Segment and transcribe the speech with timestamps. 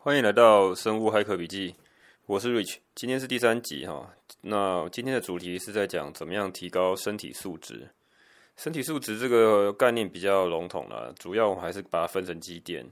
[0.00, 1.74] 欢迎来到生物骇客笔记，
[2.26, 4.08] 我是 Rich，今天是第三集哈。
[4.42, 7.88] 那今天的主题是在讲怎么样提高身体素质。
[8.56, 12.88] 身体素质这个概念比较笼统了，主要我还是把它分成几点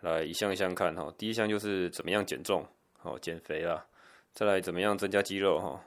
[0.00, 1.14] 来一项一项看哈。
[1.16, 2.66] 第一项就是怎么样减重，
[2.98, 3.86] 好减肥啦，
[4.32, 5.80] 再来怎么样增加肌肉哈。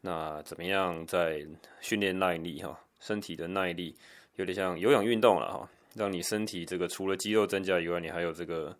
[0.00, 1.44] 那怎么样在
[1.80, 3.92] 训练耐力哈，身体的耐力
[4.36, 8.74] 有点像有氧运动了哈，让你身体这个除了肌肉增加以外，你还有这个。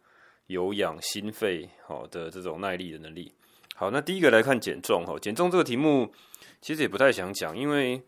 [0.47, 3.33] 有氧心肺好的这种耐力的能力。
[3.75, 6.13] 好，那第一个来看减重哈，减重这个题目
[6.61, 8.01] 其实也不太想讲，因为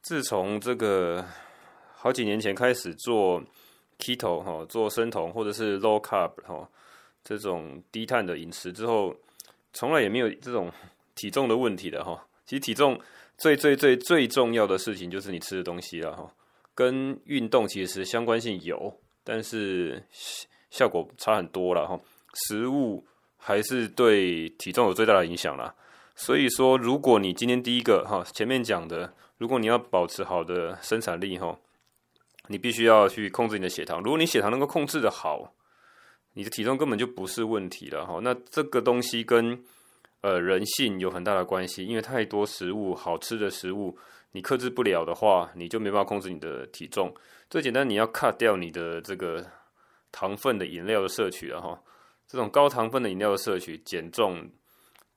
[0.00, 1.24] 自从这个
[1.92, 3.42] 好几年前开始做
[3.98, 6.68] keto 哈，做生酮或者是 low carb 哈
[7.24, 9.12] 这种低碳的饮食之后，
[9.72, 10.70] 从来也没有这种
[11.16, 12.24] 体重的问题的哈。
[12.46, 13.00] 其实体重
[13.38, 16.32] 最最最最重要的事情就是你吃的东西了哈，
[16.74, 20.00] 跟运动其实相关性有，但是。
[20.72, 22.00] 效果差很多了哈，
[22.48, 23.04] 食物
[23.36, 25.74] 还是对体重有最大的影响啦。
[26.16, 31.58] 所以说，如果你今天第一个哈，前面讲的，如果你要保持好的生产力哈，
[32.48, 34.00] 你必须要去控制你的血糖。
[34.02, 35.52] 如果你血糖能够控制得好，
[36.32, 38.18] 你的体重根本就不是问题了哈。
[38.22, 39.62] 那这个东西跟
[40.22, 43.98] 呃人性有很大的关系，因为太多食物好吃的食物，
[44.32, 47.14] 你克制不了的话，你就没办法控制你的体重。
[47.50, 49.44] 最简单，你要 cut 掉你的这个。
[50.12, 51.76] 糖分的饮料的摄取了哈，
[52.28, 54.48] 这种高糖分的饮料的摄取，减重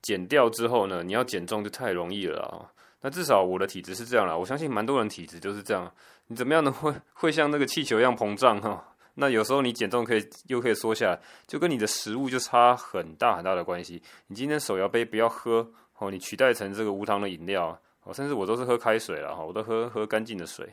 [0.02, 2.72] 减掉之后呢，你要减重就太容易了啊。
[3.02, 5.92] 那至少我的体质是这样啦，我相信蛮多人体质就是这样。
[6.26, 6.72] 你怎么样呢？
[6.72, 8.84] 会会像那个气球一样膨胀哈？
[9.14, 14.02] 那有时候你减重可以又可以缩下来，就跟你的食物就差很大很大的关系。
[14.26, 20.68] 你今天手摇杯不要喝哦，你取代成这个无糖的饮料哦，甚至我都是喝开水了哈，我都喝喝干净的水。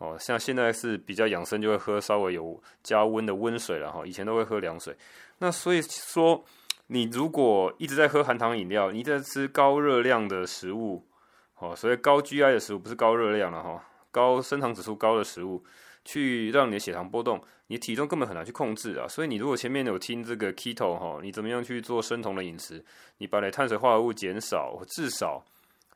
[0.00, 4.02] 哦，像现在是比较养生，就会喝稍微有加温的温水了哈。
[4.06, 4.96] 以前都会喝凉水。
[5.40, 6.42] 那所以说，
[6.86, 11.04] 你如果一直在喝含糖饮料，你在吃高热量的食物，
[11.58, 15.62] 哦，所以高 GI 的食物不是高热量了哈，高升糖指数高的食物，
[16.02, 19.06] 去让你的血糖波动，你体重根本很难去控制啊。
[19.06, 22.82] 所以你如果前面有听这个 Keto 哈，你怎么样去做生酮的饮食？
[23.18, 25.44] 你把你碳水化合物减少，至少。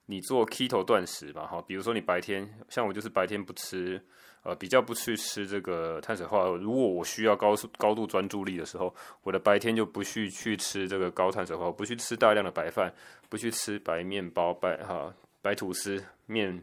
[0.06, 3.98] 你做 keto 断食吧，哈，比如说你白天，像我就是白天不吃，
[4.42, 6.56] 呃，比较不去吃这个碳水化合物。
[6.56, 12.92] 如果我需要高速高度专注力的时候，我的白天就不去去吃这个高碳水化合物，不去吃大量的白饭，
[13.30, 15.10] 不去吃白面包、白哈
[15.40, 16.62] 白吐司面，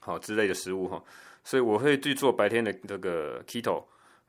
[0.00, 1.02] 好之类的食物哈。
[1.42, 3.82] 所以我会去做白天的这个 keto。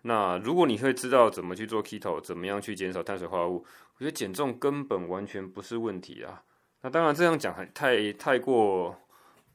[0.03, 3.65] 那如果你会知道怎么去做 keto，怎么样去减少碳水化合物，
[3.97, 6.41] 我觉得减重根本完全不是问题啊。
[6.81, 8.95] 那当然，这样讲还太太过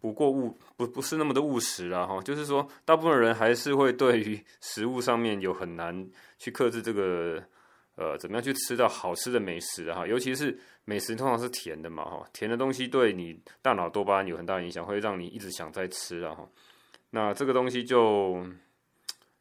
[0.00, 2.20] 不过务不不是那么的务实了哈。
[2.20, 6.06] 就是说，大部分人还是会对于食物上面有很难
[6.38, 7.40] 去克制这个
[7.94, 10.04] 呃，怎么样去吃到好吃的美食哈。
[10.04, 16.48] 尤其是美食通常是甜的嘛哈，甜的东西对你大脑多巴胺有很大影响，会让你一直想再吃啊哈。
[17.10, 18.44] 那这个东西就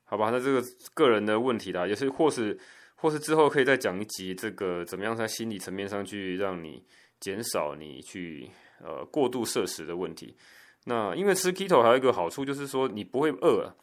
[0.05, 0.63] 好吧，那这个
[0.93, 2.55] 个人的问题啦，也是或是
[2.93, 6.83] 或是之后可以再讲一集这个怎么样在心理层面上去让你。
[7.21, 8.49] 减少你去
[8.83, 10.35] 呃过度摄食的问题。
[10.83, 13.73] 那因为吃 keto 还有一个好处就是说你不会饿。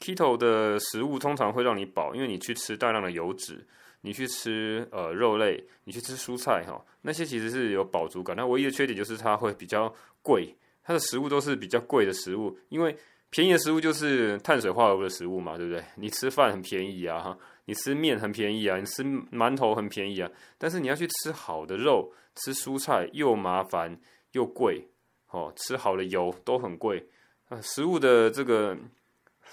[0.00, 3.66] keto 的食物通常会让你饱，因为你去吃大量的油脂，
[4.02, 8.36] 你去吃呃肉类，你去吃蔬菜哈，那些其实是有饱足感。
[8.36, 10.54] 那唯一的缺点就是它会比较贵，
[10.84, 12.96] 它的食物都是比较贵的食物，因为
[13.28, 15.82] 便宜的食物就是碳水化合物的食物嘛，对不对？
[15.96, 17.38] 你吃饭很便宜啊哈。
[17.68, 23.94] 你吃面很便宜啊，你吃馒头很便宜啊，但是你要去吃好的肉，吃蔬菜又麻烦
[24.32, 24.88] 又贵，
[25.28, 27.06] 哦，吃好的油都很贵，
[27.50, 28.74] 啊，食物的这个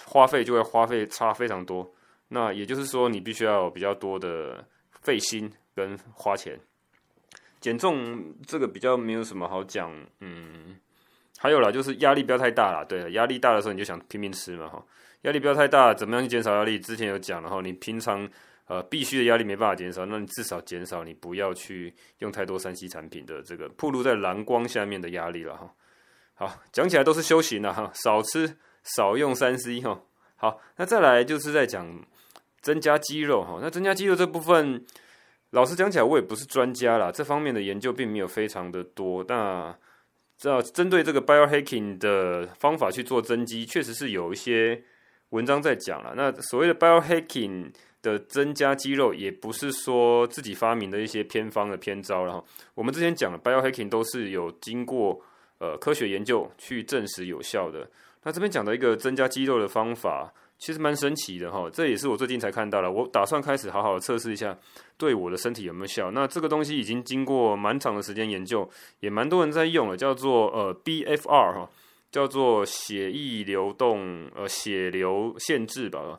[0.06, 1.94] 花费就会花费差非常多。
[2.30, 4.66] 那也就是说，你必须要有比较多的
[5.02, 6.58] 费心跟花钱。
[7.60, 10.80] 减重这个比较没有什么好讲，嗯，
[11.38, 12.86] 还有啦，就是压力不要太大啦。
[12.88, 14.82] 对，压力大的时候你就想拼命吃嘛，哈。
[15.26, 16.78] 压力不要太大，怎么样去减少压力？
[16.78, 18.30] 之前有讲了哈，你平常
[18.68, 25.74] 呃必须的压力没办法减少，那你至少减少你不要去用太多三 C 产品的这个暴露在蓝光下面的压力了哈。
[26.36, 28.56] 好，讲起来都是修行了哈，少吃
[28.96, 30.00] 少用三 C 哈。
[30.36, 32.06] 好，那再来就是在讲
[32.62, 33.58] 增加肌肉哈。
[33.60, 34.86] 那增加肌肉这部分，
[35.50, 39.26] 老实讲起来我也不是专家啦，这方面的研究并没有非常的多。
[39.28, 39.76] 那
[40.38, 44.84] 这针对这个 biohacking 的方法去做增肌，确实是有一些。
[45.30, 52.24] 文章在讲了，那所谓的 biohacking 的增加肌肉，也不是说自己发明的一些偏方的偏招。
[52.24, 55.20] 然后我们之前讲的 biohacking 都是有经过
[55.60, 57.90] 呃科学研究去证实有效的。
[58.24, 61.70] 那这边讲的一个增加肌肉的方法，其实蛮神奇的哈。
[61.72, 64.58] 这也是我最近才看到了，我打算开始好好的测试一下，
[64.98, 66.10] 对我的身体有没有效。
[66.12, 68.68] 那这个东西已经经过蛮长的时间研究，
[69.00, 71.70] 也蛮多人在用了，叫做呃 BFR 哈，
[72.16, 76.18] 叫做血液流动呃血流限制吧，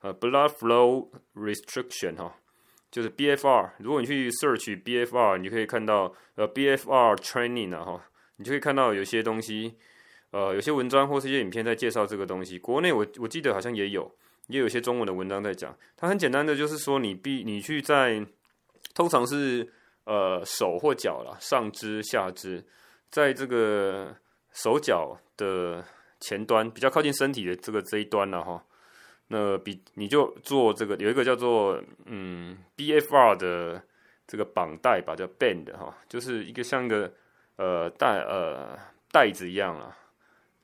[0.00, 2.34] 呃 Blood Flow Restriction 哈。
[2.90, 8.04] 就是 BFR，如果你去 search BFR，你就可以看到呃 BFR training 啊哈，
[8.36, 9.74] 你就可以看到有些东西，
[10.30, 12.58] 呃有些文章或是一些影片在介绍这个东西。
[12.58, 14.10] 国内我我记得好像也有，
[14.46, 15.76] 也有一些中文的文章在讲。
[15.94, 18.24] 它很简单的就是说，你必你去在，
[18.94, 19.70] 通常是
[20.04, 22.64] 呃手或脚啦，上肢下肢，
[23.10, 24.16] 在这个
[24.54, 25.84] 手脚的
[26.20, 28.64] 前端，比较靠近身体的这个这一端了哈。
[29.28, 33.82] 那比你就做这个有一个叫做嗯 BFR 的
[34.26, 37.12] 这个绑带吧，叫 band 哈，就是一个像一个
[37.56, 38.78] 呃带呃
[39.10, 39.94] 带子一样啊，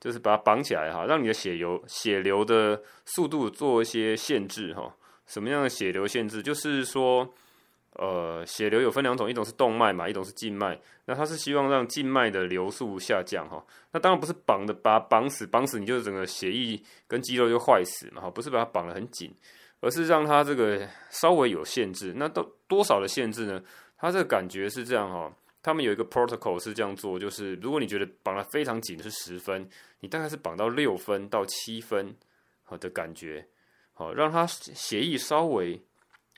[0.01, 4.97] 就是把它绑起来哈，让你的血流血流的速度做一些限制哈。
[5.27, 6.43] 什么样的血流限制？
[6.43, 7.35] 就是说。
[7.97, 10.81] 呃，血流有分两种，一种是动脉嘛，一种是静脉。
[11.07, 13.63] 那它是希望让静脉的流速下降哈。
[13.91, 18.31] 那当然不是绑的，把绑死，绑死你就整个血液跟肌肉就坏死嘛哈。
[18.31, 19.35] 不是把它绑得很紧，
[19.81, 22.15] 而是让它这个稍微有限制。
[22.17, 23.61] 那都多少的限制呢？
[23.99, 25.31] 它这个感觉是这样哈。
[25.61, 32.15] 他们有一个 protocol 是这样做，就是如果你觉得绑得非常紧是十分，你大概是绑到六分到七分
[32.63, 33.47] 好的感觉，
[33.93, 35.83] 好让它血液稍微。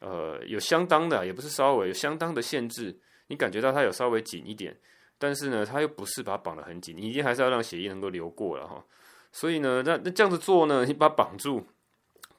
[0.02, 4.76] 呃，有相当的，也不是稍微有相当的限制，你感觉到它有稍微紧一点，
[5.16, 8.84] 但是呢，它又不是把它绑得很紧，你一定还是要让血液能够流过了哈。
[9.31, 11.64] 所以呢，那那这样子做呢，你把它绑住，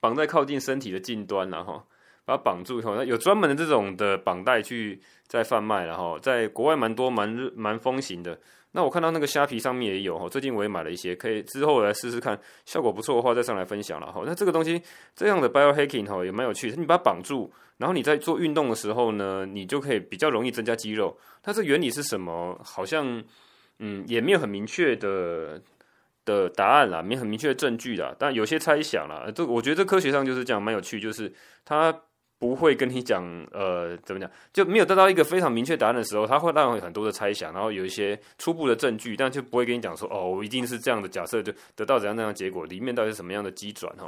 [0.02, 1.86] 绑在靠近身体的近端了哈，
[2.26, 8.38] 把它绑住以后，那有专门的这种的绑带去在贩卖了哈，在国外蛮多蛮蛮风行的。
[8.76, 14.24] 那我看到那个虾皮上面也有哈，最近我也买了一些，可以之后来试试看，效果不错的话再上来分享了哈。
[14.26, 14.82] 那这个东西
[15.16, 21.16] 这样的 biohacking 哈也蛮有趣，你把它绑住，然后你在做运动的时候呢，你就可以比较容易增加肌肉。
[21.44, 22.60] 它这原理是什么？
[22.64, 23.24] 好像
[23.78, 25.62] 嗯也没有很明确的
[26.26, 29.32] 的答案啦，没很明确的证据啦，但有些猜想啦。
[29.36, 31.32] 这我觉得这科学上就是这样蛮有趣，就是
[31.64, 31.96] 它。
[32.40, 44.06] 不会跟你讲，呃，怎么讲，就没有得到一个非常明确答案的时候，他会让很多的猜想，然后有一些初步的证据，但就不会跟你讲说，哦，我一定是这样的假设，就得到怎样那样的结果，里面到底是什么样的机转哈？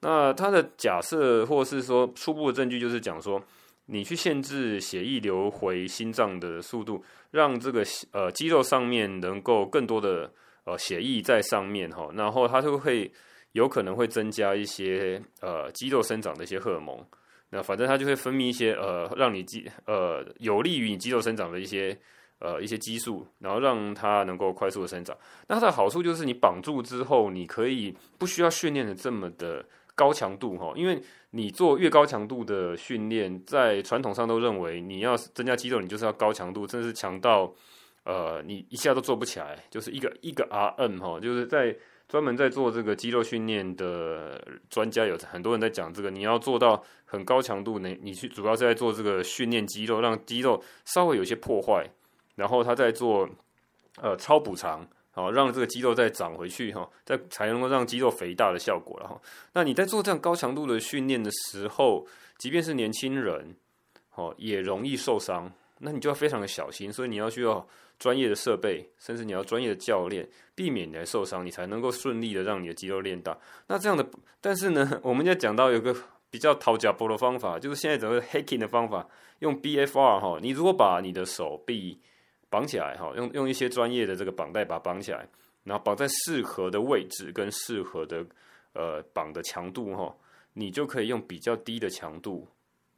[0.00, 3.40] 那他的假设或是说初步的证据，就是讲说，
[3.86, 10.30] 你去限制血液流回心脏的速度，让这个呃肌肉上面能够更多的
[10.64, 13.10] 呃血液在上面哈，然后它就会
[13.52, 16.98] 有可能会增加一些呃肌肉生长的一些荷尔蒙。
[17.50, 21.96] 那反正它就会分泌一些呃，让你肌呃有利于你肌肉生长的一些
[22.40, 25.16] 呃一些激素，然后让它能够快速的生长。
[25.46, 29.64] 那它的好处就是你绑住之后，你可以不需要训练的这么的
[29.94, 31.00] 高强度哈，因为
[31.30, 37.54] 你做越高强度的训练，在传统上都认为你要增加肌肉，你就是要高强度，甚至强到
[38.04, 41.76] 呃你一下都做不起来，就是一个一个 RM 哈，就是在。
[42.08, 44.40] 专门在做这个肌肉训练的
[44.70, 51.88] 专家有很多人在讲这个，你要做到很高强度，你你去主要是在做这个训练肌肉，让肌肉稍微有些破坏，
[52.34, 53.26] 然后他在做
[54.02, 59.18] 呃超补偿，好让这个肌肉再长回去哈，再才能够让肌肉肥大的效果了哈。
[59.54, 62.06] 那你在做这样高强度的训练的时候，
[62.36, 63.56] 即便是年轻人，
[64.16, 67.66] 哦也容易受伤，那你就要非常的小心，所以你要需要。
[67.98, 73.34] 专业的设备，甚至你要专业的教练，避免你来受伤，你才能够顺利的让你的肌肉练大。
[73.68, 74.06] 那这样的，
[74.38, 75.96] 但是呢，我们要讲到有个
[76.36, 81.98] 比较讨价波的方法，就是现在整个 hacking 的方法，用 BFR 哈，你如果把你的手臂
[82.50, 85.26] 绑起来哈，用用一些专业的这个绑带把它绑起来，
[85.64, 88.22] 然后绑在适合的位置跟适合的
[88.74, 90.14] 呃绑的强度哈，
[90.52, 92.46] 你就可以用比较低的强度。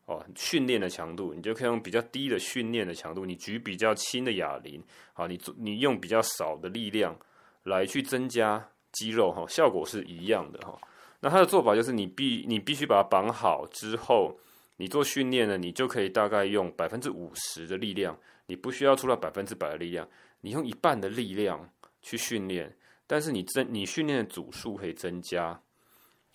[0.07, 7.16] 哦，训练的强度，你就可以用比较低的训练的强度，你举比较轻的哑铃，好，你你用比较少的力量
[7.62, 10.76] 来去增加肌肉，哈，效果是一样的，哈。
[11.21, 14.39] 那它的做法就是你必你必须把它绑好之后，
[14.77, 20.09] 你做训练呢，你就可以大概用百分之五十的力量，你不需要出到百分之百的力量，
[20.41, 21.69] 你用一半的力量
[22.03, 25.61] 去训练，但是你增你训练的组数可以增加。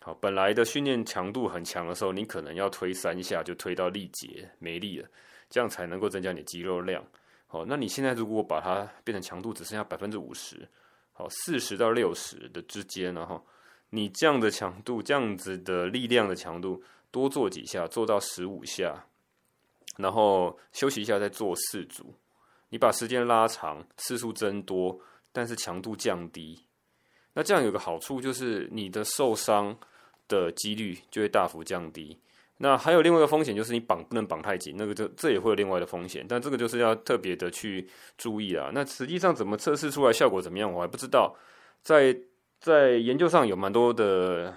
[0.02, 5.08] 好，本来的训练强度很强的时候，你可能要推三下就推到力竭没力了，
[5.50, 7.02] 这样才能够增加你肌肉量。
[7.48, 10.68] 好，那你现在如果把它变成强度只剩下百分之五十，
[11.13, 13.42] 好，四十到六十的之间，然后
[13.94, 19.06] 你这样的强度，这样子的力量的强度，多做几下，做到十五下，
[19.98, 22.14] 然后休息一下再做四组，
[22.70, 25.00] 你把时间拉长，次数增多，
[25.32, 26.66] 但是强度降低。
[27.34, 29.78] 那这样有个好处就是你的受伤。
[30.30, 32.18] 的几率就会大幅降低。
[32.58, 36.26] 那还有另外一个风险，就是你绑不能绑太紧，那个这这也会有另外的风险。
[36.28, 38.72] 但这个就是要特别的去注意啊。
[38.74, 41.36] 那实际上怎么测试出来效果怎么样，我还不知道。
[41.82, 42.18] 在
[42.63, 44.53] 在研究上有蛮多的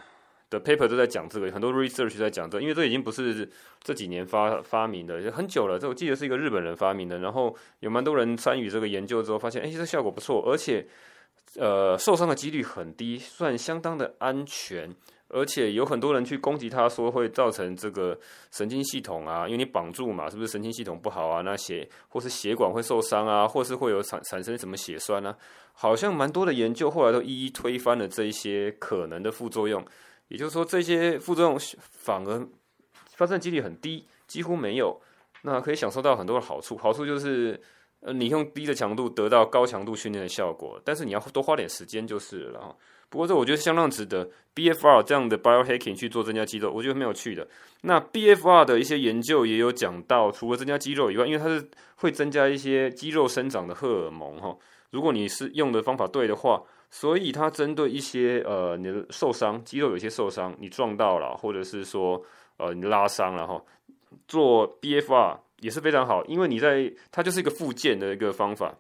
[0.49, 3.51] 的 paper 都在讲这个，很多 research 在讲这，因为这已经不是
[3.83, 5.77] 这几年发发明的，很久了。
[5.77, 10.87] 这我记得是一个日本人发明的，然后有蛮多人参与这个研究之后，发现哎，这效果不错，而且
[11.57, 14.95] 呃受伤的几率很低，算相当的安全。
[15.29, 18.19] 而且有很多人去攻击他，说会造成这个
[18.53, 21.43] 神经系统啊，因为你绑住嘛，是不是神经系统不好啊？
[21.43, 25.37] 那血或是血管会受伤啊，或是会有产产生什么血栓啊？
[25.73, 29.85] 好像蛮多的研究后来都一一推翻了这一些可能的副作用。
[30.29, 32.49] 也就是说，这些副作用反而
[33.15, 35.01] 发生几率很低，几乎没有。
[35.43, 37.61] 那可以享受到很多的好处，好处就是
[38.13, 42.77] 你用低的强度得到高强度训练的效果，但是你要多花点时间就是了哈。
[43.09, 47.47] 不过这我觉得相当值得，BFR 这样的 biohacking 去做增加肌肉，我觉得蛮有趣的。
[47.83, 54.57] 那 BFR 的一些研究也有讲到，除了增加肌肉以外，因为它是会增加一些肌肉生长的荷尔蒙哈。
[54.91, 56.61] 如果你是用的方法对的话，
[56.91, 62.21] 所以它针对一些呃你的受伤，肌肉有些受伤，你撞到了，或者是说
[62.57, 63.63] 呃你拉伤了哈，
[64.29, 68.75] 做 BFR 也是非常好，因为你在它就是一个复健的一个方法，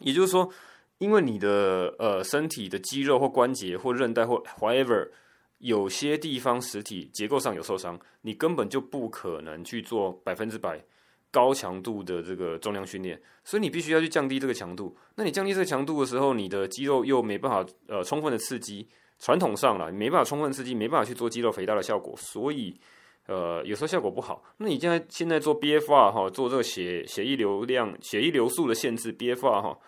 [0.00, 0.50] 也就是说。
[0.98, 5.04] 因为你的呃身体的肌肉或关节或韧带或 whatever
[5.58, 10.80] 有些地方实体结构上有受伤，你根本就不可能去做百分之百
[11.32, 14.96] 高强度的这个重量训练，所以你必须要去降低这个强度。
[15.16, 18.86] 那你降低这个强度的时候，你的肌肉又没办法呃充分的刺激，
[19.18, 22.78] 传统上了，没办法充分刺激，没办法去做肌肉肥大的效果，所以
[23.26, 24.42] 呃有时候效果不好。
[24.58, 29.78] 那你现在现在做 BFR 哈，做这个血血液流量、血液流速的限制 BFR 哈。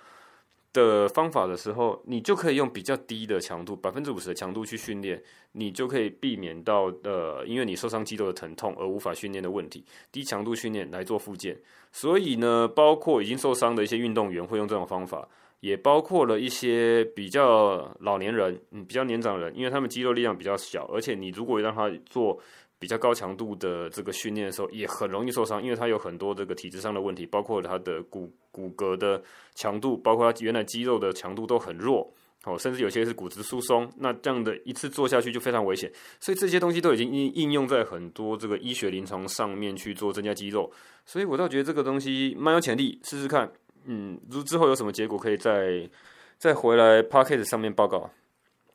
[0.73, 5.23] 的方法的时候，你就可以用比较低的强度，百分之五十的强度去训练，
[5.53, 9.85] 你就可以避免到呃，因为你受伤肌肉的疼痛而无法训练的问题。
[10.11, 11.57] 低强度训练来做复健，
[11.93, 15.29] 所以呢，包括已经受伤的一些运动员会用这种方法，
[15.61, 22.37] 也包括了一些比较老年人，嗯，比较年长人，因为他们肌肉力量比较小，而且你如果让他做。
[22.85, 29.23] 比较高强度的这个训练的时候，也很容易受伤，因为它有很多这个体质上的问题，包括它的骨骨骼的
[29.55, 32.12] 强度，包括它原来肌肉的强度都很弱，
[32.45, 33.91] 哦，甚至有些是骨质疏松。
[33.97, 40.71] 那这样的一次做下去就非常危险，所以这些东西都已经应应用在很多这个医学临床上面去做增加肌肉。
[41.07, 43.50] 所以我倒觉得这个东西蛮有潜力，试试看。
[43.87, 45.88] 嗯，如之后有什么结果，可以再
[46.37, 48.11] 再回来 Podcast 上面报告。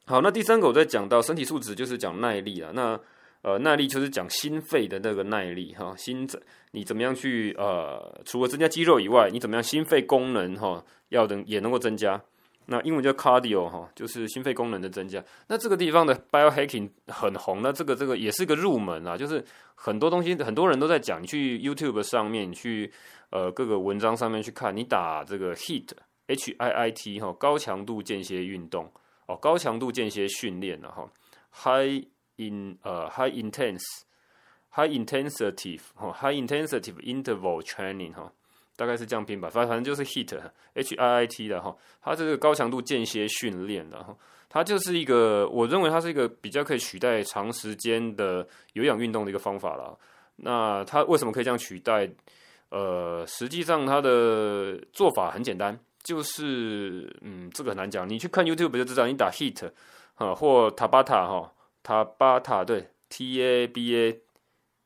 [0.05, 2.71] 好，那第三个我在讲到身体素质，就是讲耐力啊。
[2.73, 2.99] 那
[3.41, 6.41] 呃，耐力就是讲心肺的那个耐力哈，心怎
[6.71, 12.21] 你怎么样去呃，除了增加肌肉以外，你怎么样心肺功能哈，要能也能够增加。
[12.65, 15.23] 那英文叫 cardio 哈，就是心肺功能的增加。
[15.47, 19.43] 那这个地方的 biohacking 很红，那这个这个也是个入门啊，就是
[19.73, 21.23] 很多东西很多人都在讲。
[21.23, 22.91] 你去 YouTube 上面，你去
[23.29, 25.91] 呃各个文章上面去看，你打这个 HIIT
[26.27, 28.91] H I I T 哈，高强度间歇运动
[29.27, 31.09] 哦，高强度间歇训练了哈
[31.53, 32.05] ，high。
[32.39, 33.83] In 呃、high intense
[34.71, 38.31] high intensity 哈 high intensity interval training 哈，
[38.75, 40.39] 大概是这样拼吧，反反正就是 HIIT
[40.73, 44.15] H I I T 的哈，它这个高强度间歇训练的哈，
[44.47, 49.97] 它就是一个我认为它是一个比较可以取代长时间的有氧运动的一个方法了。
[50.37, 52.09] 那它为什么可以这样取代？
[52.69, 59.71] 呃，实际上它的做法很简单，就是嗯，这个很难讲，你去看 YouTube 就知道，你打 HIIT
[60.15, 61.51] 啊或 Tabata 哈。
[61.83, 64.19] 塔巴塔对，T A B A，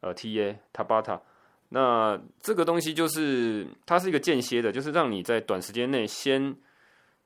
[0.01, 1.21] 呃，T A 塔巴塔，
[1.69, 6.55] 那这个东西就是它是一个间歇的，就是让你在短时间内先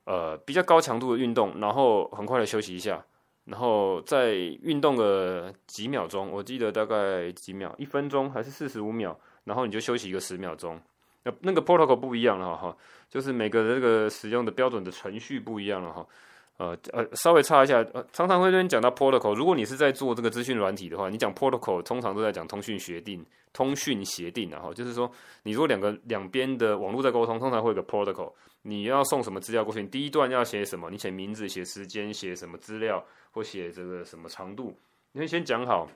[0.04, 3.04] 呃比较高强度的运动，然后很快的休息一下，
[3.44, 10.80] 然后再运动个几秒钟，我记得大概几秒，一分钟还是四十五秒，然后你就休息一个十秒钟。
[11.24, 12.74] 那那个 protocol 不一样了哈，
[13.10, 16.06] 就是每个这个使用的标准的程序不一样了哈。
[16.58, 19.32] 呃呃，稍微插一下，呃，常常会跟你讲到 protocol。
[19.32, 25.08] 如果你是在做这个资讯软体的话，你讲 protocol 通常都在讲通讯协定、通讯协定，然后就是说，
[25.44, 28.32] 你如果两个两边的网络在沟通，通常会有个 protocol。
[28.62, 30.90] 你要送什么资料过去，你第一段要写什么？
[30.90, 34.76] 你写名字、写时间、写什么资料，或写这个什么长度，
[35.12, 35.88] 你会先讲好，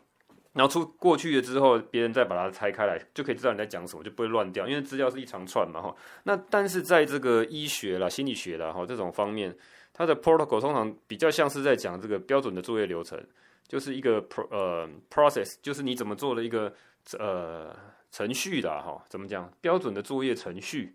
[0.52, 5.94] 然后出过去了之后，别人再把它拆开来，就可以知道你在讲什么，就不会乱掉，因为资料是一长串嘛，哈。
[6.22, 9.52] 那但是在这个医学啦、心理学啦，哈这种方面。
[9.94, 13.22] 它的 protocol 通常比较像是在讲这个标准的作业流程，
[13.68, 16.72] 就是一个 pro 呃 process，就是你怎么做的一个
[17.18, 17.74] 呃
[18.10, 20.94] 程序的哈，怎么讲标准的作业程序，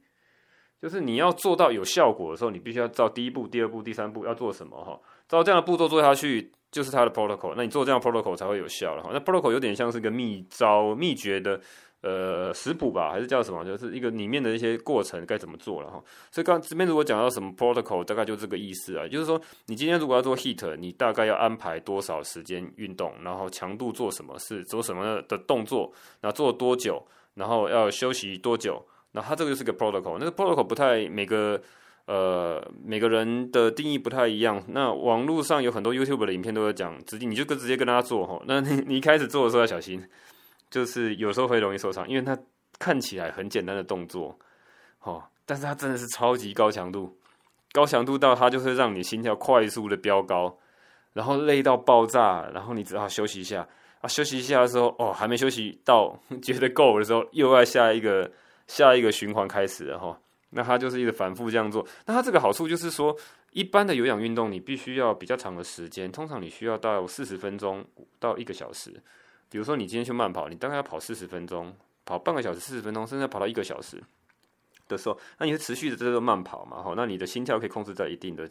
[0.81, 7.53] 就是你要做到有效果的时候，你必须要照第一步、第二步、第三步要做什么哈，照这样的步骤做下去，就是它的 protocol。
[7.55, 9.11] 那你做这样 protocol 才会有效了哈。
[9.13, 11.61] 那 protocol 有点像是个秘招、秘诀的。
[12.01, 13.65] 呃，食谱吧，还是叫什么？
[13.65, 16.01] 就是一个里面的一些过程该怎么做了哈。
[16.31, 19.07] 所以刚这边如果讲到什么 protocol，大概就这个意思啊。
[19.07, 28.79] 就是说，你今天如果要做 heat，你大概要安排多少时间运动，然后强度做什么事，做什么的动作，然后做多久，然后要休息多久。
[29.13, 30.17] 那它这个就是个 protocol。
[30.19, 31.59] 那个 protocol 不太每个
[32.05, 34.63] 呃每个人的定义不太一样。
[34.67, 38.39] 那网络上有很多 YouTube 的影片都在讲，直接你就跟直接跟他做哈。
[38.45, 40.07] 那你你一开始做的时候要小心。
[40.69, 42.37] 就是有时候会容易受伤，因为它
[42.79, 44.37] 看起来很简单的动作，
[45.01, 47.17] 哦，但是它真的是超级高强度，
[47.71, 50.57] 高强度到它就会让你心跳快速的飙高，
[51.13, 53.67] 然后累到爆炸，然后你只好休息一下
[54.01, 58.29] 啊，休息一下的时候，哦，还没休息到 觉得够的时候，又要下一个
[58.67, 60.19] 下一个循环开始了哈、
[60.51, 61.85] 那它就是一个反复这样做。
[62.05, 63.15] 那它这个好处就是说，
[63.51, 67.83] 一般的有氧运动你必须要比较长的时间，通常你需要到四十分钟
[68.19, 69.01] 到一个小时。
[69.49, 71.73] 比如说，你今天去慢跑，你大概要跑四十分钟，
[72.05, 74.01] 跑半个小时、四十分钟，甚至跑到一个小时
[74.87, 76.81] 的时候，那你是持续的这个慢跑嘛？
[76.81, 78.49] 哈，那你的心跳可以控制在一定的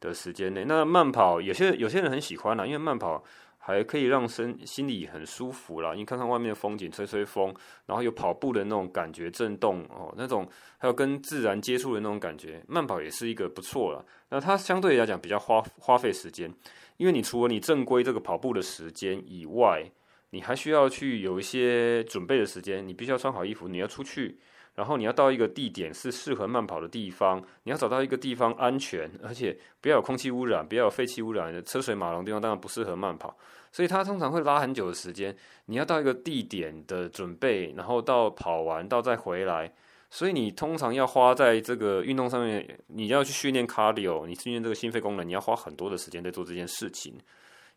[0.00, 0.64] 的时间内。
[0.64, 3.22] 那慢跑，有些有些人很喜欢啦，因为慢跑
[3.58, 5.94] 还可以让身心里很舒服啦。
[5.94, 7.54] 你看看外面的风景，吹吹风，
[7.86, 14.04] 然后有跑步的那种感觉，震动哦，那种还有跟自然接触的那种感觉，慢跑也是一个不错了。
[14.30, 16.52] 那它相对来讲比较花花费时间，
[16.96, 19.88] 因为你除了你正规这个跑步的时间以外，
[20.32, 24.38] 你还需要去有一些准备的时间，你必须要穿好衣服，你要出去，
[24.74, 33.36] 然后你要到一个地点是适合慢跑的地方，你要找到一个地方安全，而且不要有空气污染，不要有废气污染的车水马龙地方，当然不适合慢跑。
[33.70, 35.36] 所以它通常会拉很久的时间，
[35.66, 39.70] 你要到一个地点的准备，然后到跑完到再回来，
[40.10, 47.18] 所以你通常要花在这个运动上面，你要去训练 cardio，你训练这个心肺功能，你要花很多的时间在做这件事情。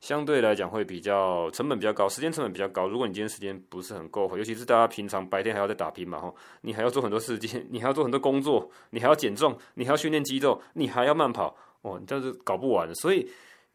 [0.02, 2.88] 相对来讲会比较成本比较高，时间成本比较高。
[2.88, 12.94] 如果你今天时间不是很够，尤其是大家平常白天还要在打拼嘛，吼，你还要做很多事情，你还要做很多工作，你还要减重，你还要训练肌肉，你还要慢跑，哦，你这样子搞不完。
[12.96, 13.28] 所以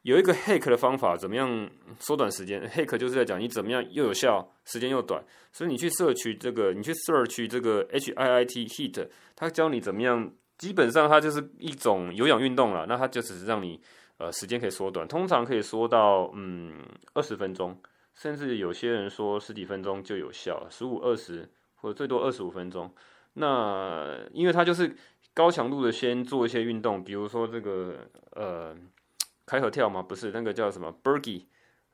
[0.03, 5.21] 有一个 hack 的方法，怎么样缩短时间？hack 就是在讲你怎么样又有效，时间又短。
[5.51, 12.87] 所以你去社区这个，你去社区这个 H I I T Heat，它教你怎么样，基本上它就是一种有氧运动了。
[12.87, 13.81] 那它就只是让你。
[14.21, 16.75] 呃，时间可以缩短，通常可以缩到嗯
[17.15, 17.75] 二十分钟，
[18.15, 22.95] 甚至有些人说十几分钟就有效，十五、二十或者最多二十五分钟。
[23.33, 24.95] 那因为它就是
[25.33, 27.97] 高强度的先做一些运动，比如说这个
[28.33, 28.77] 呃
[29.47, 31.45] 开合跳嘛，不是那个叫什么 Burgee，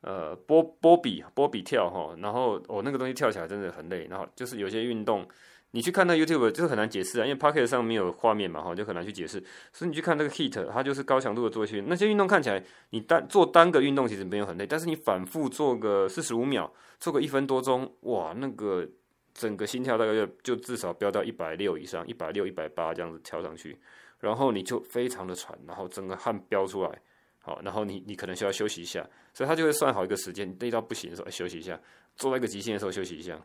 [0.00, 5.28] 呃波波比波比跳哈，然后哦那个东西跳起来真的很累，然后就是有些运动。
[5.72, 9.42] 你去看那 YouTube 就是很难解释啊，因为 Pocket 上没有画面嘛，哈，就很难去解释。
[9.72, 18.88] 所以你去看那个 HIIT，它就是高强度的做一些那些运动，看起来你单做单个运动其实没有很累，但是你反复做个四十五秒，做个一分多钟，哇，那个
[19.34, 23.78] 整个心跳大概就就至少飙到一百六以上，一百六、一百八这样子跳上去，
[24.20, 27.02] 然后你就非常的喘，然后整个汗飙出来，
[27.40, 31.78] 好，然后你你可能需要休息一下，所以他就会算好一个时间，累到不行的时候休息一下，
[32.16, 33.38] 做到一个极限的时候休息一下。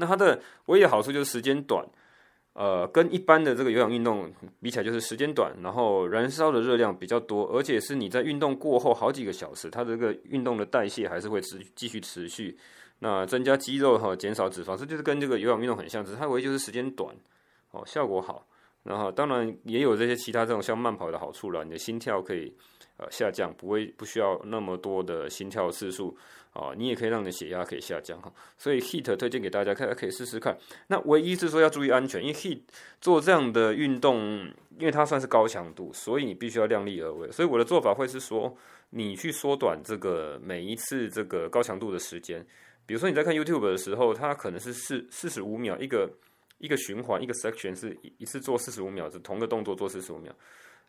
[0.00, 1.84] 那它的唯一的好处就是时间短，
[2.52, 4.32] 呃，跟一般的这个有氧运动
[4.62, 12.56] 比起来，就是时间短，然后燃烧的热量比较多，而且是你在运动过后好几个小时，它的这个运动的代谢还是会持继续持续，
[13.00, 17.14] 那增加肌肉和减少脂肪，这就是跟这个有氧运动很像，只是它唯一就是时间短，
[17.72, 18.46] 哦，效果好，
[18.84, 22.52] 然后当然也有这些其他这种像慢跑的好处了，你的心跳可以。
[22.98, 26.16] 呃，下降不会不需要那么多的心跳次数
[26.52, 30.58] 啊，你也可以让你的血压可以下降哈，所以 heat 推荐给大家，大家可以试试看。
[30.88, 32.58] 那唯一是说要注意安全，因为 heat
[33.00, 34.18] 做这样的运动，
[34.78, 37.30] 因为它算是高强度，所以你必须要量力而为。
[37.30, 38.52] 所以我的做法会是说，
[38.90, 42.44] 你去缩短这个每一次这个高强度的时间，
[42.84, 46.10] 比如说你在看 YouTube 的时候，它可能是四四十五秒一个
[46.58, 50.34] 一个循环，一个 section 是一次做四十五秒，是同个动作做四十五秒。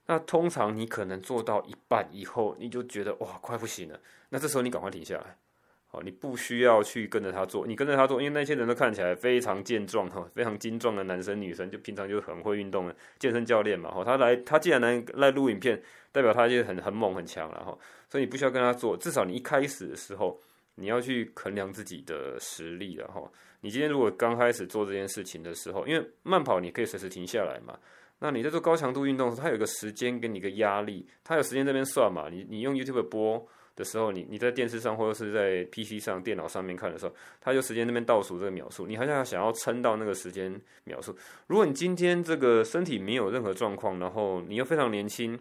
[0.09, 3.99] 那通常你可能做到一半以后，你就觉得哇，快不行了。
[4.29, 5.37] 那这时候你赶快停下来，
[5.85, 13.91] 好，你不需要去跟着他做，你跟着他做，因为那些人都看起来非常健壮哈，非常精壮的男生女生，就平常就很会运动的健身教练嘛。
[13.91, 15.79] 哈，他来，他既然能来录影片，
[16.11, 17.77] 代表他就很很猛很强了哈。
[18.09, 20.41] 所以你不需要跟他做，至少你一开始的时候，
[20.73, 23.21] 你要去衡量自己的实力了哈。
[23.61, 27.77] 你今天如果刚开始做这件事情的时候，因为慢跑你可以随时停下来嘛。
[28.19, 32.27] 那你在做高强度运动的时候，它有个时间给你一个压力，它有时间这边算嘛？
[32.29, 40.53] 你你用 YouTube 播的时候，你你在电视上或者是在 PC 上电脑上面看的时候，它就时间那边倒数这个秒数，你好像想要撑到那个时间
[40.83, 41.15] 秒数。
[41.47, 45.39] 如果你今天这个身体没有任何状况，然后你又非常年轻，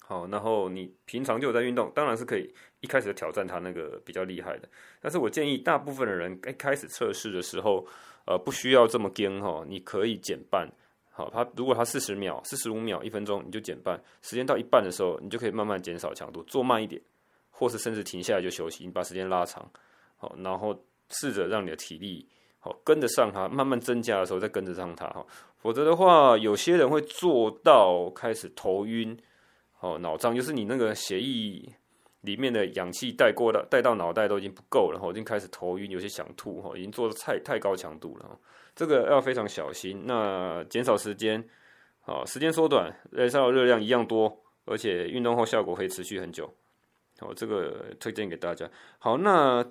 [0.00, 4.68] 好，然后你平常就有在运动，当然是可以一开始挑战它那个比较厉害的。
[5.00, 7.86] 但是我建议大部分的人一开始测试的时候，
[8.26, 10.70] 呃，不需要这么惊哈，你可以减半。
[11.16, 13.98] 好，它如果它四十秒、四十五秒、一分钟，你就减半。
[14.20, 17.00] 时间到一半的时候，你就可以慢慢减少强度，做慢一点，
[17.50, 19.66] 或是甚至停下来就休息，你把时间拉长。
[20.18, 25.26] 好，然后试着让你的体力好跟得上它，慢慢增加的时候再跟得上它哈。
[25.56, 29.18] 否则的话，有些人会做到开始头晕。
[29.80, 31.62] 哦，脑胀就是你那个血液
[32.22, 38.38] 里面的氧气带过到带到脑袋都已经不够了，然后已经开始头晕，有些想吐，哈，已经做的太太高强度了，
[38.76, 40.04] 这个要非常小心。
[40.06, 41.42] 那减少时间，
[42.02, 46.48] 好，时间缩短，燃烧热量一样多，而且运动后效果可以持续很久，
[47.18, 48.70] 好，这个推荐给大家。
[49.00, 49.66] 好，那。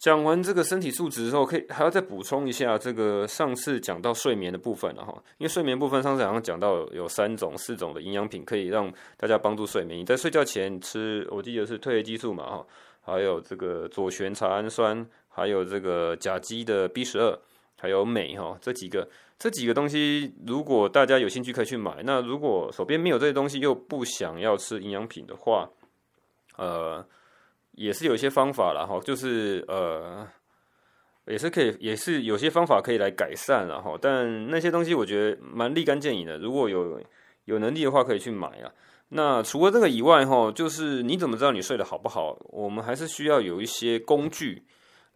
[0.00, 5.12] 讲完这个身体素质之后，可以还要再补充一下这个上次讲到睡眠的部分了哈。
[5.36, 10.00] 因为睡眠部分上次好像讲到有三种、四种的营养品可以让大家帮助睡眠。
[10.00, 12.66] 你在睡觉前吃，我记得是褪黑激素嘛哈，
[13.02, 17.38] 还有这个左旋茶氨酸，还有这个甲基的 B 十二，
[17.80, 22.02] 还有镁哈，这几个这几个东西，如果大家有兴趣可以去买。
[22.04, 25.68] 那如果手边没有这些东西，又不想要吃营养品的话，
[26.56, 27.04] 呃。
[27.74, 30.26] 也是有一些方法了哈，就是呃，
[31.26, 33.96] 也是可以，也是有些方法可以来改善了哈。
[33.98, 37.00] 但那些东西我觉得蛮立竿见影的，如果有
[37.46, 38.70] 有能力的话，可以去买啊。
[39.10, 42.36] 那除了这个以外哈，就是你怎么知道你睡得好不好？
[42.50, 44.62] 我们还是需要有一些工具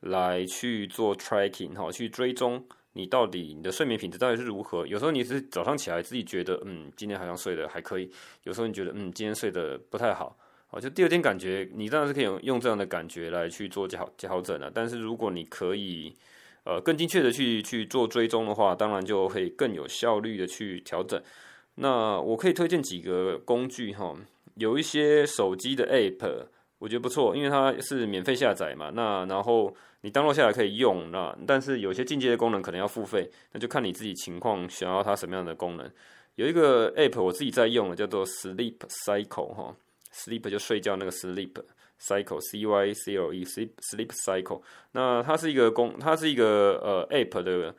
[0.01, 4.87] 来去做 tracking 哈，去追踪你到底你的睡眠品质到底是如何。
[4.87, 8.11] 有时候你是早上起来自己觉得嗯，今天好像睡得还可以，
[8.45, 10.37] 有时候你觉得嗯，今天睡得不太好。
[10.81, 14.69] 就第二天感觉，你当然是可以用用这样的感觉来去做调调整了。
[14.75, 16.13] 但是如果你可以，
[16.65, 21.23] 呃，更精确的去去做追踪的话，当然就会更有效率的去调整。
[21.77, 24.17] 那我可以推荐几个工具哈，
[24.57, 26.47] 有一些手机的 App，
[26.85, 28.91] 我觉得不错，因为它是免费下载嘛。
[28.93, 35.91] 那然后你登录下来可以用，那但是有些进阶的功能可能要付费，那就看你自己情况，想要它什么样的功能。
[36.35, 39.75] 有一个 App 我自己在用的，叫做 Sleep Cycle 哈。
[40.13, 41.55] Sleep 就睡觉那个 sleep
[42.01, 47.75] cycle c y c l e sleep sleep cycle，那它是一个公，它是一个呃 app 的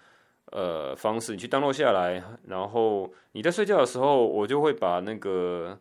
[0.51, 5.79] 呃方式，你去登录下来，然后你在睡觉的时候，我就会把那个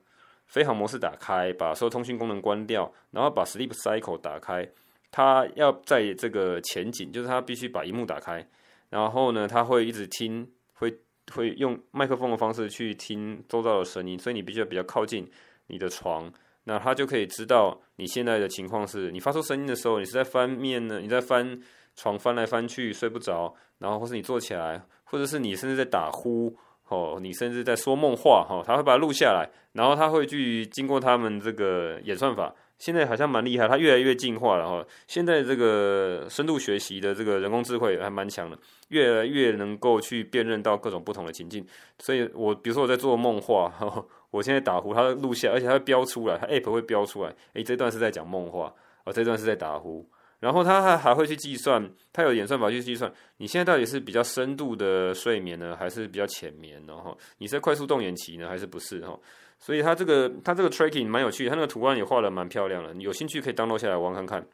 [0.54, 4.64] 飞航模式打开，把所有通讯功能关掉，然后把 sleep cycle 打开。
[5.10, 8.46] 它要在这个前景，就是它必须把荧幕打开，
[8.88, 10.96] 然后呢，它会一直听，会
[11.32, 15.28] 会用麦克风的方式去听周遭的声音，所以你必须要比较靠近
[15.66, 16.32] 你的床。
[16.62, 21.60] 那它就可以知道你现在的情况是，你发出声音的时候，你是在翻面呢，你在翻
[21.96, 26.56] 床翻来翻去睡不着，然后或是你坐起来，或者是你甚至在打呼，
[26.88, 41.66] 哦，你甚至在说梦话，哈，他会把它录下来，然后他会去经过他们这个演算法，现在好像蛮厉害，它越来越进化了哈，现在这个深度学习的这个人工智慧还蛮强的，越来越能够去辨认到各种不同的情境，
[41.98, 44.04] 所以我比如说我在做梦话，哈。
[44.34, 50.04] 我现在打呼，它会录下，而且它会标出来，它 app 会标出来，诶，这段是在讲梦话，哦，这段是在打呼，
[50.40, 56.96] 然后它还还会去计算，它有演算法去计算，你现在到底是比较深度的睡眠呢，还是比较浅眠呢？
[56.96, 59.00] 哈，你是在快速动眼期呢，还是不是？
[59.00, 59.18] 哈，
[59.58, 64.46] 所以它这个它这个 tracking 蛮有趣，它那个图案也画的蛮漂亮的，你有兴趣可以 download 下来玩看看。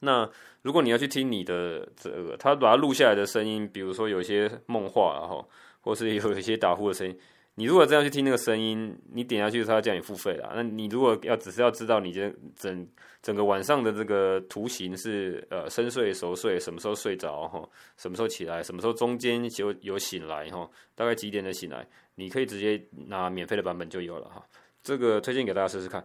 [0.00, 0.28] 那
[0.62, 5.46] 如果你要去听你的这个，它把它录下来的声音，比如说有些梦话，然后
[5.80, 7.16] 或是有一些打呼的声音。
[7.60, 10.50] 你如果这样去听那个声音，你点下去，他叫你付费了。
[10.54, 12.88] 那你如果要只是要知道你这整
[13.20, 17.68] 整个晚上的这个图形是呃深睡熟睡，什么时候睡着哈，
[17.98, 24.42] 什么时候起来，什么时候中间有有醒来哈，大概几点的醒来，你可以直接拿免费的版本就有了哈。
[24.82, 26.02] 这个推荐给大家试试看。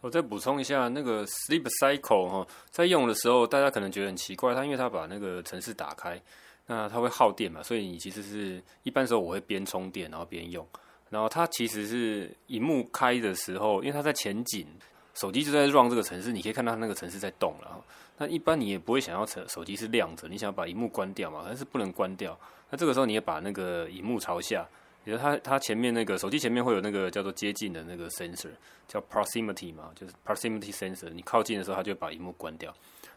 [0.00, 6.22] 我再补充一下，那个 Sleep Cycle 哈，在用的时候，大家可能觉得很奇怪，它因为它把那个程式打开。
[6.66, 10.66] 那它会耗电嘛，所以你其实是一般时候我会边充电然后边用，
[11.10, 14.66] 然后它其实是荧幕开的时候，因为它在前景，
[15.14, 17.84] 手机就在 run 这个城市，你可以看到它那个城市在动了。
[18.16, 22.38] 那一般你也不会想要手手机是亮着，你想要把荧幕关掉嘛，但是不能关掉。
[22.70, 24.64] 那这个时候你也把那个荧幕朝下，
[25.04, 28.50] 比如它它前面那个手机前面会有那个叫做接近的那个 sensor，
[28.86, 32.72] 叫 proximity 嘛，就是 proximity sensor，你靠近的时候它就会把荧幕关掉。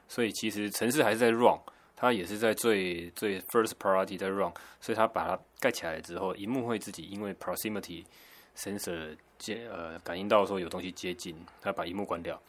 [0.08, 1.60] 所以其实城市还是在 run。
[1.96, 8.04] 它也是在最最 first priority 在 run，所以它把它盖起来之后，荧幕会自己因为 proximity
[8.56, 12.40] sensor 接呃感应到说有东西接近，它把荧幕关掉。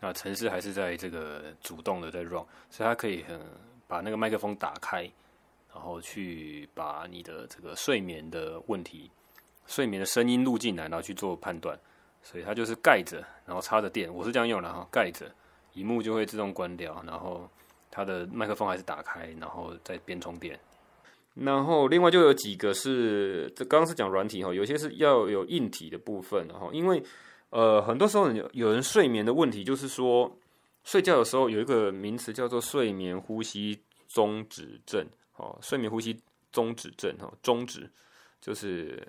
[0.00, 3.40] 那程式还是在这个主动的在 run，所以它可以很
[3.86, 5.02] 把那个麦克风打开，
[5.72, 9.10] 然后去把你的这个睡眠的问题、
[9.66, 11.78] 睡眠的声音录进来，然后去做判断。
[12.24, 15.28] 所以它就是盖着，然后插着电，我是这样用的哈，盖着，
[15.74, 17.50] 荧幕就会自动关掉，然后
[17.92, 20.58] 它的麦克风还是打开，然后再边充电。
[21.34, 27.02] 然后另外就有几个是，这刚刚是讲软体哈，有些是要有硬体的部分哈，因为
[27.50, 30.34] 呃很多时候有有人睡眠的问题，就是说
[30.84, 33.78] 睡觉的时候有一个名词叫做睡眠呼吸
[34.08, 36.18] 中止症，哦，睡眠呼吸
[36.50, 37.88] 中止症哈，中止
[38.40, 39.06] 就是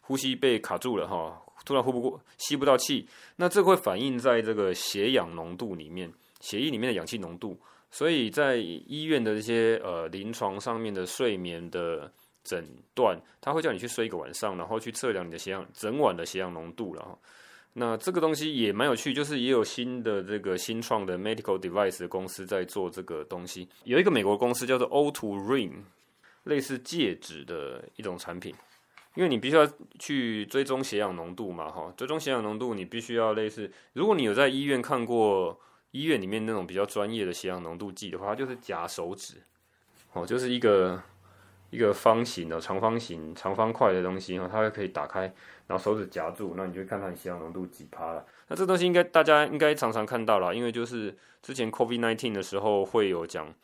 [0.00, 1.40] 呼吸被卡住了哈。
[1.64, 7.58] 突然呼不过，吸不到气，那这会反映在这个血氧浓度里面，血液里面的氧气浓度。
[7.94, 12.10] 所以在医院的这些呃临床上面的睡眠的
[12.42, 17.16] 诊断，他会叫你去睡一个晚上，然后去测量你的血氧，整晚的血氧浓度了哈。
[17.72, 23.68] 那这个东西也蛮有趣，就是也有新的这个新创的 medical device 公司在做这个东西。
[23.84, 25.74] 有一个美国公司叫做 O2 Ring，
[26.42, 28.52] 类似戒指的一种产品。
[29.14, 29.64] 因为你必须要
[30.00, 35.56] 去追踪血氧浓度嘛，哈，追踪血氧浓度，你必须要类似，如果你有在医院看过
[35.94, 39.36] 医院里面那种比较专业的血氧浓度计的话，它就是夹手指，
[40.12, 41.00] 哦，就是一个
[41.70, 45.20] 一个方形的长方形长方块的东西，哈，它可以打开，
[45.68, 48.26] 然后手指夹住，那你就会看到你血氧浓度几趴了。
[48.48, 53.54] 那这东西应该大家应该常常看到了，因为就是之前 COVID nineteen 的时候会有讲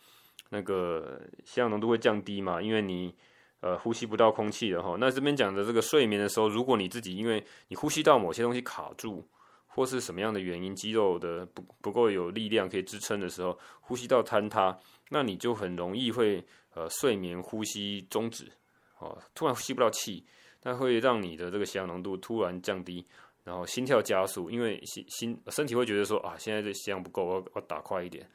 [0.50, 3.14] 那个血氧浓度会降低嘛，因为你。
[3.62, 9.22] 呃，呼吸不到空气的哈，那这边讲的这个睡眠的时候，如果你自己因为你呼吸到某些东西卡住，
[9.72, 14.76] 或是什么样的原因，肌肉的不不够有力量可以支撑的时候，呼吸道坍塌，
[15.08, 18.50] 那你就很容易会呃睡眠呼吸中止，
[18.98, 20.24] 哦，突然吸不到气，
[20.64, 23.06] 那会让你的这个血氧浓度突然降低，
[23.44, 28.28] 然后心跳加速，因为心心身体会觉得说啊，现在这血氧不够，我要我打快一点，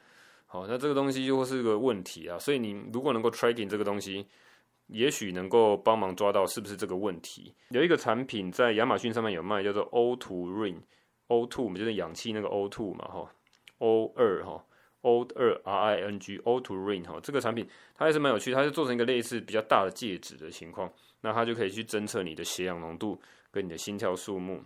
[0.46, 4.26] 好，那这个东西就会是个问题啊，所以你如果能够 tracking 这个东西。
[4.88, 7.52] 也许能够帮忙抓到是不是这个问题。
[7.70, 10.76] 有一个产品在亚马逊上面有卖，叫做 O2 Ring
[11.28, 13.32] O two，我们就是氧气那个 O two 嘛，哈
[13.78, 14.64] ，O 二哈
[15.02, 24.62] ，O 二 R I N G O two Ring 哈，这个产品它还是蛮有趣，它是做成一个类似比较大的戒指的情况，那它就可以去侦测你的血氧浓度跟你的心跳数目，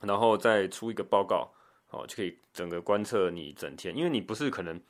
[0.00, 1.50] 然后再出一个报告，
[1.86, 4.80] 好，就可以整个观测你整天，因为你不是可能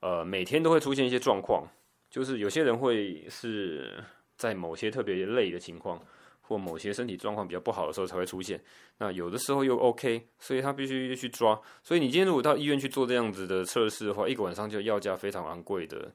[0.00, 1.66] 呃每天都会出现一些状况。
[2.10, 4.04] 就是有些人会是
[4.36, 5.98] 在某些特别累的情况，
[6.42, 8.60] 或某些身体状况比较不好的时候才会出现。
[8.98, 11.58] 那有的时候又 OK，所以他必须去抓。
[11.82, 16.12] 所以你今天如果到医院去做这样子的测试的话，一个晚上就要价非常昂贵的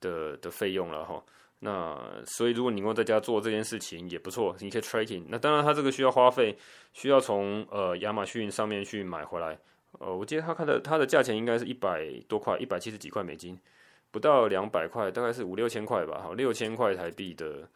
[0.00, 1.22] 的的费用了哈。
[1.58, 5.24] 那所以如果你能够在家做这件事情也不错，你可以 tracking。
[5.28, 6.56] 那当然，他这个需要花费，
[6.92, 9.58] 需要从呃亚马逊上面去买回来。
[9.98, 13.58] 呃，我记得他看的他的价钱应该是一百多块，一百七十几块美金。
[14.10, 17.68] 不到两百块，大概是五六千块吧，好，六千块台币的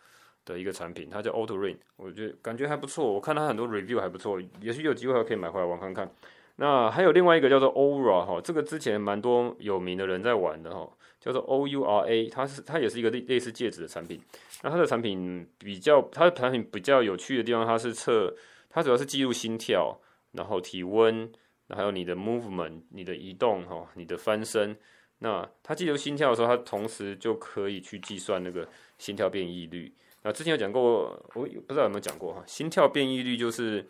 [0.52, 6.10] 的一个产品，它叫 O2 Ring，我觉得感觉还不错，我看它很多 review 还不错，也许有机会还可以买回来玩看看。
[6.56, 14.20] 那还有另外一个叫做 Oura 哈，这个之前蛮多有名的人在玩的哈，叫做 O U R A，它是它也是一个类类似戒指的产品。
[14.62, 18.34] 那它的产品比较，它的产品比较有趣的地方，它是测，
[18.68, 19.96] 它主要是记录心跳，
[20.32, 21.30] 然后体温，
[21.68, 24.76] 还有你的 movement，你的移动哈，你的翻身。
[25.20, 29.92] 那它记录心跳的时候，它同时就可以去计算那个心跳变异率。
[30.22, 33.86] 那之前有讲过，我不知道有没有讲过哈，心跳变异率就是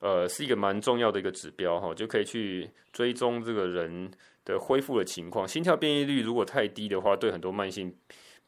[0.00, 4.10] 呃是一个蛮重要的一个指标哈，就可以去追踪这个人
[4.44, 5.46] 的恢复的情况。
[5.46, 7.94] 心跳变异率如果太低的话，对很多慢性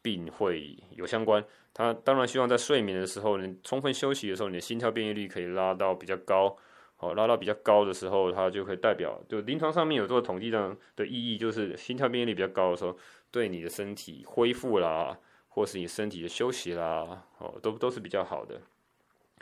[0.03, 1.45] 病会有相关。
[1.75, 6.57] 它当然希望在睡眠的时候，你充分休息的时候，你的心跳变异率可以拉到比较高。
[6.97, 12.97] 好，拉到比较高的时候，它就可以代表，就临床上面有做统计上的意义，就是心跳变异率比较高的时候，
[13.31, 15.17] 对你的身体恢复啦，
[15.59, 18.61] 或是你身体的休息啦，哦，都都是比较好的。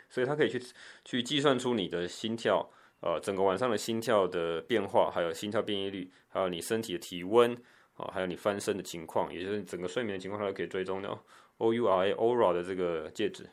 [0.09, 0.61] 所以它可以去
[1.05, 2.69] 去计算出你的心跳，
[3.01, 7.55] 呃，整个晚上的心跳的变化，还有心跳变异率，还有你身体的体温，
[7.95, 11.17] 啊，还有你翻身的情况，也就是整个睡眠的情况，它都可以追踪的。
[11.59, 13.47] O U R A Oura 的这个戒指，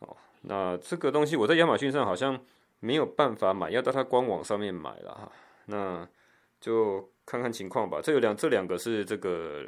[0.00, 2.40] 哦，那这个东西我在亚马逊上好像。
[2.82, 5.30] 没有办法买，要到它官网上面买了哈。
[5.66, 6.08] 那
[6.62, 8.00] 就看看情况吧。
[8.02, 9.66] 这有两，这两个是这个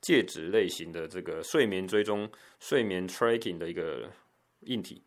[0.00, 4.08] 戒指类型的这个睡眠追踪、睡眠 tracking 的一个
[4.60, 5.02] 硬体。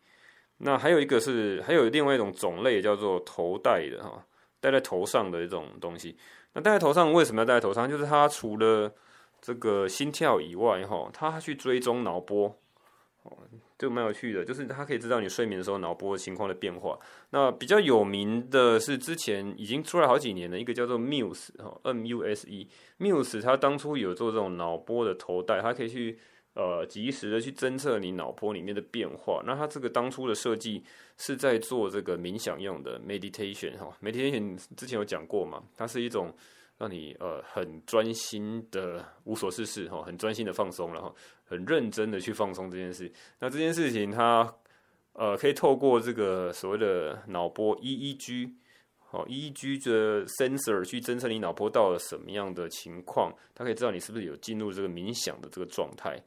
[0.58, 4.24] 那还有一个是，还有另外一种种类叫做头戴的哈，
[4.60, 6.16] 戴在头上的一种东西。
[6.52, 7.90] 那戴在头上为什么要戴在头上？
[7.90, 8.94] 就是它除了
[9.40, 12.56] 这个心跳以外哈，它去追踪脑波。
[13.24, 13.32] 哦，
[13.78, 16.98] 这个蛮有趣的，就是它可以知道你睡眠的时候脑波情况的变化。
[17.30, 26.18] 那比较有名的是之前已经出来好几年的一个叫做 Muse 哈，M U S E，Muse 它当初有做这种脑波的头戴，它可以去
[26.54, 29.42] 呃及时的去侦测你脑波里面的变化。
[29.46, 30.84] 那它这个当初的设计
[31.16, 36.30] 是在做这个冥想用的 meditation 哈，meditation 之前有讲过嘛，它是一种
[36.76, 43.10] 让你呃很专心的无所事事哈，很专心的放松，然后很认真的去放松这件事。
[43.38, 44.54] 那这件事情它
[45.12, 48.50] 呃可以透过这个所谓的脑波 EEG。
[49.10, 56.20] 哦，EEG 的 sensor 去侦测你脑波到了什么样的情况，它可以知道你是不是有进入这个冥想的这个状态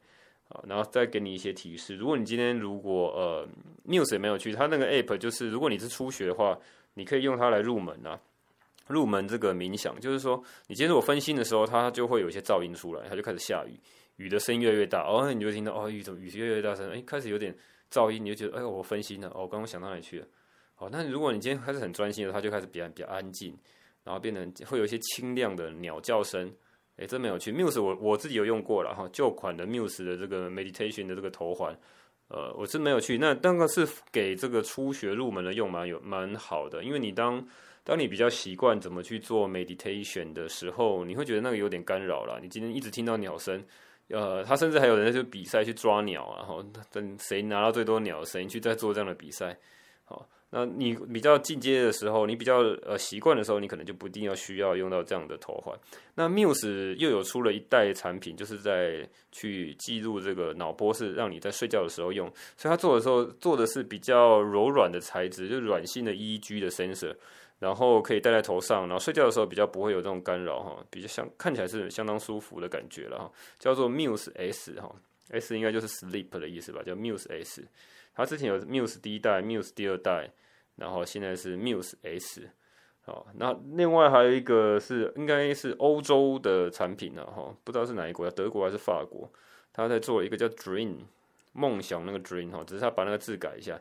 [0.48, 1.94] 啊，然后再给你一些提示。
[1.96, 3.46] 如果你今天如果呃
[3.86, 6.58] news 也没有去，它那个 app 就是如果你是初学的话，
[6.94, 8.18] 你可以用它来入门啊，
[8.86, 13.78] 入门这个冥想，就是说你今天如果分心的时候，它就会有一些噪音出来，它就开始下雨，
[14.18, 17.52] 雨的声音越来越大，哦，你就听到哦雨怎么雨越来越大声，哎，开始有点
[17.90, 20.26] 噪音，你就觉得哎我分心了，哦，刚刚想到哪里去了。
[20.74, 23.56] 好，那如果你今天开始很专心的，它就开始比较比较安静，
[24.04, 26.52] 然后变成会有一些清亮的鸟叫声，
[26.96, 27.52] 诶，真没有趣。
[27.52, 31.76] Muse 我我自己有用过了哈，旧款的 Muse 的这个 meditation 的这个头环，
[32.28, 33.18] 呃，我是没有去。
[33.18, 37.44] 那那个是给这个初学入门的用蛮有蛮好的，因为你当
[37.82, 42.38] 当你比较习惯怎么去做 meditation 的时候，你会觉得那个有点干扰了。
[42.42, 43.64] 你今天一直听到鸟声，
[44.08, 49.56] 呃，他甚至还有人就比赛去抓鸟啊，然后等谁拿到最多鸟谁去再做这样的比赛，
[50.04, 50.28] 好。
[50.50, 55.78] 那你比较进阶的时候，你比较呃习惯的时候，你可能就不一定要需要用到这样的头环。
[56.14, 62.26] 那 Muse 又有出了一代产品，就是在去记录这个脑波，是让你在睡觉的时候用。
[62.56, 67.14] 所以它做的时候做的是比较柔软的材质，就软性的 EEG 的 sensor，
[67.58, 73.30] 然后可以戴在头上，然后睡觉的时候比较不会有这种干扰哈，比较相看起来是相当舒服的感觉了哈。
[73.58, 74.94] 叫做 Muse S 哈
[75.30, 77.66] ，S 应该就是 sleep 的意思吧，叫 Muse S。
[78.14, 80.30] 它之前有 Muse 第一代，Muse 第二代，
[80.76, 82.50] 然后现在是 Muse S，
[83.02, 89.30] 好，那另外还有一个是应该是欧洲的产品了哈，不知道是哪一国，德国还是法国，
[89.72, 90.96] 他在做一个叫 Dream
[91.52, 93.80] 梦想那个 Dream 哈，只是他把那个字改一下，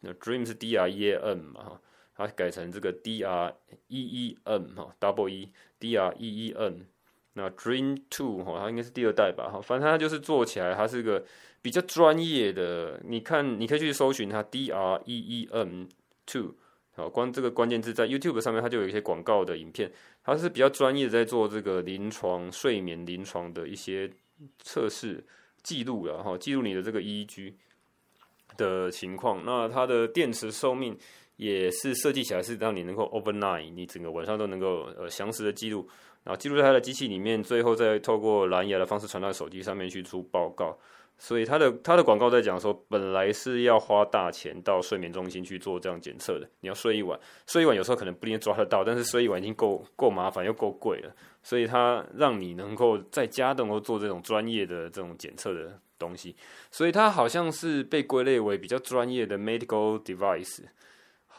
[0.00, 1.80] 那 Dream 是 D R E A M 嘛哈，
[2.26, 3.54] 它改成这个 D R
[3.88, 6.74] E E M 哈，Double E D R E E M，
[7.32, 11.24] 那 Dream Two 哈，它应该是第二代吧哈，反正它就是做起来，它是个。
[11.62, 15.84] 比较专业的，你看，你可以去搜寻它 D R E E M
[16.24, 16.54] Two，
[16.94, 19.92] 好，关这个关键字在 YouTube 上面，它就有一些广告的影片，
[20.24, 24.10] 它是比较专业的在做这个临床睡眠临床的一些
[24.60, 25.22] 测试
[25.62, 27.52] 记录了哈，记录你的这个 EEG
[28.56, 29.44] 的情况。
[29.44, 30.96] 那它的电池寿命
[31.40, 35.88] 也是设计起来是让你能够 overnight，你整个晚上都能够呃详实的记录，
[36.22, 40.78] 然后记录在它的机器里面，最后再透过蓝牙的方式传到手机上面去出报告。
[41.16, 46.46] 所以它的它的广告在讲说，本来是要花大钱到睡眠中心去做这样检测的。
[46.60, 51.10] 你要睡一晚，睡一晚有时候可能不一定抓得到，但是睡一晚已经够够麻烦又够贵了。
[51.42, 56.36] 所以它让你能够在家都能够做这种专业的这种检测的东西。
[56.70, 60.64] 所以它好像是被归类为比较专业的 medical device，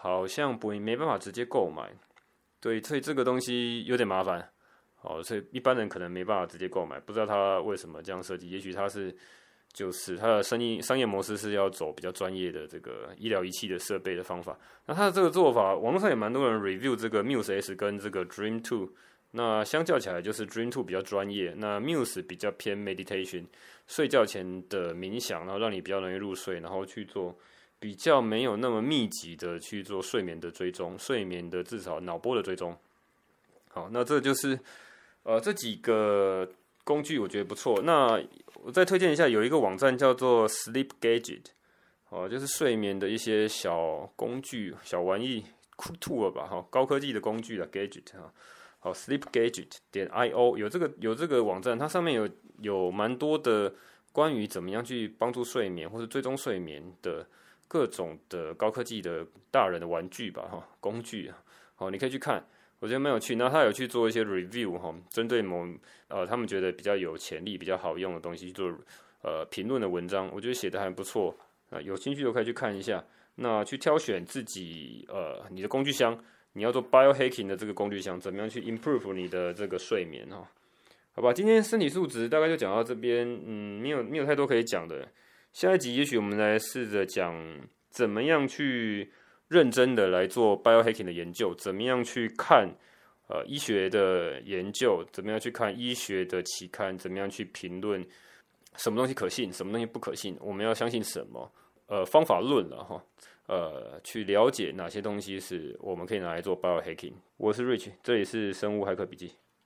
[0.02, 1.92] 好像不没办法直接购买。
[2.60, 4.50] 对，所以这个东西有点麻烦。
[4.96, 7.00] 好，所以一般人可能没办法直接购买。
[7.00, 9.16] 不知道他为什么这样设计，也许他是。
[9.74, 14.60] 就是它的生意商业模式是要走比较专业的这个医疗仪器的设备的方法。
[14.86, 18.90] 那它的这个做法，网络上也蛮多人 review 这个 Muse S 跟这个 Dream Two。
[19.32, 23.46] 那相较起来，就是 Dream Two 比较专业，那 Muse 比较偏 meditation，
[23.88, 27.34] 睡觉前的冥想，然后让你比较容易入睡，然后去做
[27.82, 32.78] 比较没有那么密集的去做睡眠的追踪，睡眠的至少脑波的追踪。
[33.70, 34.60] 好，那这就是
[35.24, 36.48] 呃这几个
[36.84, 37.82] 工具，我觉得不错。
[37.82, 38.22] 那
[38.64, 41.46] 我再推荐一下，有一个网站叫做 Sleep Gadget，
[42.10, 45.44] 哦，就是睡眠的一些小工具、小玩意
[46.00, 48.32] ，tool 吧，哈，高科技的工具啊，gadget 哈，
[48.78, 53.74] 好，Sleep Gadget 点 io 有这个有这个网站，它上面有有蛮多的
[54.12, 57.26] 关于怎么样去帮助睡眠或者追踪睡眠的
[57.72, 61.42] 各种的高科技的大人的玩具吧，哈，工具啊，
[61.76, 62.46] 好，你可以去看。
[62.80, 65.66] 我觉得蛮有趣，那他有去做一些 review 哈，针对某
[66.10, 68.68] 呃他们觉得比较有潜力、比较好用的东西去做
[69.24, 71.34] 呃评论的文章，我觉得写的还不错
[71.70, 73.02] 啊，有兴趣都可以去看一下。
[73.36, 80.46] 那去挑选自己呃你的工具箱，你要做 biohacking 的这个工具箱，怎么样去 improve 你的这个睡眠哈？
[81.14, 85.08] 好吧，今天身体素质大概就讲到这边，嗯，没有没有太多可以讲的。
[85.54, 87.36] 下一集也许我们来试着讲
[87.90, 89.12] 怎么样去。
[89.52, 92.74] 认真的来做 biohacking 的研究，怎么样去看
[93.28, 98.02] 呃医学的研究，怎么样去看医学的期刊，怎么样去评论
[98.78, 101.52] 什么东西可信，什么东西不可信，我们要相信什么？
[101.88, 103.04] 呃，方法论了哈，
[103.48, 107.16] 呃，去了解哪些东西是我们可以拿来做 biohacking。
[107.36, 109.41] 我是 Rich，这里是生物骇客笔记。